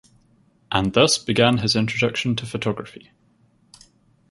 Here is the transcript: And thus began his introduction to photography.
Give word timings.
And 0.71 0.93
thus 0.93 1.19
began 1.19 1.59
his 1.59 1.75
introduction 1.75 2.35
to 2.37 2.47
photography. 2.47 3.11